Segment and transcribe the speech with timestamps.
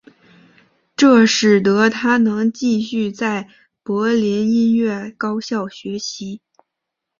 [0.95, 3.47] 这使得他能继续在
[3.83, 6.41] 柏林音乐高校学习。